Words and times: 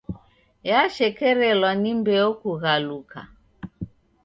Yashekerelwa 0.69 1.71
ni 1.81 1.91
mbeo 1.99 2.29
kughaluka. 2.39 3.19